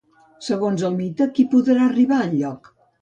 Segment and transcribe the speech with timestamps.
[0.45, 2.73] Segons el mite, qui podrà arribar al lloc?